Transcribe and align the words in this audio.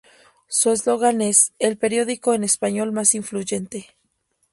Su 0.47 0.71
eslogan 0.71 1.21
es: 1.21 1.53
"el 1.59 1.77
periódico 1.77 2.33
en 2.33 2.43
español 2.43 2.91
más 2.91 3.13
influyente". 3.13 3.95